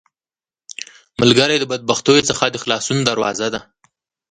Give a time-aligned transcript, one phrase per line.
[1.21, 3.59] ملګری د بدبختیو څخه د خلاصون دروازه ده